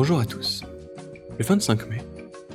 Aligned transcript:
Bonjour 0.00 0.20
à 0.20 0.26
tous. 0.26 0.62
Le 1.40 1.44
25 1.44 1.90
mai, 1.90 1.98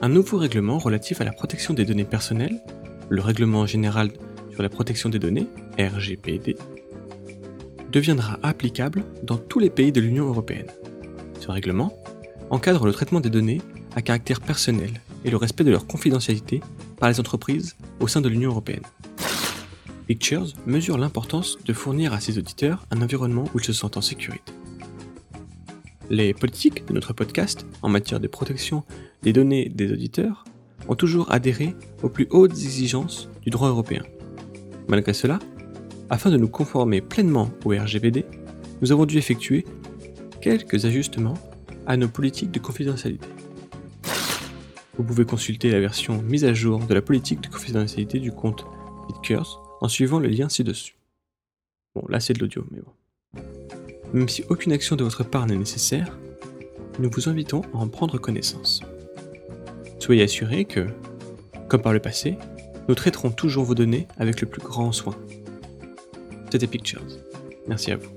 un 0.01 0.07
nouveau 0.07 0.37
règlement 0.37 0.77
relatif 0.77 1.19
à 1.19 1.25
la 1.25 1.33
protection 1.33 1.73
des 1.73 1.83
données 1.83 2.05
personnelles, 2.05 2.63
le 3.09 3.21
Règlement 3.21 3.65
général 3.65 4.11
sur 4.53 4.63
la 4.63 4.69
protection 4.69 5.09
des 5.09 5.19
données, 5.19 5.49
RGPD, 5.77 6.55
deviendra 7.91 8.39
applicable 8.43 9.03
dans 9.23 9.35
tous 9.35 9.59
les 9.59 9.69
pays 9.69 9.91
de 9.91 9.99
l'Union 9.99 10.27
européenne. 10.27 10.71
Ce 11.41 11.51
règlement 11.51 12.01
encadre 12.49 12.85
le 12.85 12.93
traitement 12.93 13.19
des 13.19 13.29
données 13.29 13.59
à 13.93 14.01
caractère 14.01 14.39
personnel 14.39 15.01
et 15.25 15.29
le 15.29 15.35
respect 15.35 15.65
de 15.65 15.71
leur 15.71 15.85
confidentialité 15.85 16.61
par 16.97 17.09
les 17.09 17.19
entreprises 17.19 17.75
au 17.99 18.07
sein 18.07 18.21
de 18.21 18.29
l'Union 18.29 18.51
européenne. 18.51 18.83
Pictures 20.07 20.47
mesure 20.65 20.97
l'importance 20.97 21.57
de 21.65 21.73
fournir 21.73 22.13
à 22.13 22.21
ses 22.21 22.37
auditeurs 22.37 22.85
un 22.89 23.01
environnement 23.01 23.43
où 23.53 23.59
ils 23.59 23.65
se 23.65 23.73
sentent 23.73 23.97
en 23.97 24.01
sécurité. 24.01 24.53
Les 26.13 26.35
politiques 26.35 26.85
de 26.85 26.93
notre 26.93 27.11
podcast 27.11 27.65
en 27.81 27.89
matière 27.89 28.19
de 28.19 28.27
protection 28.27 28.83
des 29.23 29.33
données 29.33 29.67
des 29.69 29.91
auditeurs 29.91 30.45
ont 30.87 30.93
toujours 30.93 31.31
adhéré 31.31 31.75
aux 32.03 32.09
plus 32.09 32.27
hautes 32.29 32.51
exigences 32.51 33.29
du 33.41 33.49
droit 33.49 33.69
européen. 33.69 34.03
Malgré 34.87 35.13
cela, 35.13 35.39
afin 36.11 36.29
de 36.29 36.37
nous 36.37 36.47
conformer 36.47 37.01
pleinement 37.01 37.49
au 37.65 37.69
RGPD, 37.69 38.25
nous 38.83 38.91
avons 38.91 39.07
dû 39.07 39.17
effectuer 39.17 39.65
quelques 40.39 40.85
ajustements 40.85 41.33
à 41.87 41.97
nos 41.97 42.09
politiques 42.09 42.51
de 42.51 42.59
confidentialité. 42.59 43.27
Vous 44.99 45.03
pouvez 45.03 45.25
consulter 45.25 45.71
la 45.71 45.79
version 45.79 46.21
mise 46.21 46.45
à 46.45 46.53
jour 46.53 46.77
de 46.77 46.93
la 46.93 47.01
politique 47.01 47.41
de 47.41 47.47
confidentialité 47.47 48.19
du 48.19 48.31
compte 48.31 48.67
BitCurse 49.07 49.57
en 49.81 49.87
suivant 49.87 50.19
le 50.19 50.27
lien 50.27 50.47
ci-dessus. 50.47 50.95
Bon, 51.95 52.05
là 52.07 52.19
c'est 52.19 52.33
de 52.33 52.39
l'audio, 52.39 52.67
mais 52.69 52.81
bon. 52.81 52.91
Même 54.13 54.29
si 54.29 54.43
aucune 54.49 54.71
action 54.71 54.95
de 54.95 55.03
votre 55.03 55.23
part 55.23 55.47
n'est 55.47 55.57
nécessaire, 55.57 56.17
nous 56.99 57.09
vous 57.11 57.29
invitons 57.29 57.61
à 57.73 57.77
en 57.77 57.87
prendre 57.87 58.19
connaissance. 58.19 58.81
Soyez 59.99 60.23
assurés 60.23 60.65
que, 60.65 60.87
comme 61.67 61.81
par 61.81 61.93
le 61.93 61.99
passé, 61.99 62.37
nous 62.87 62.95
traiterons 62.95 63.31
toujours 63.31 63.63
vos 63.63 63.73
données 63.73 64.07
avec 64.17 64.41
le 64.41 64.47
plus 64.47 64.61
grand 64.61 64.91
soin. 64.91 65.15
C'était 66.51 66.67
Pictures. 66.67 67.01
Merci 67.67 67.91
à 67.91 67.97
vous. 67.97 68.09